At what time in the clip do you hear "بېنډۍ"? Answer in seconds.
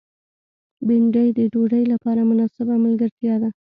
0.87-1.27